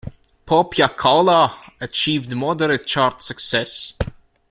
[0.47, 3.93] "Pop Ya Collar" achieved moderate chart success.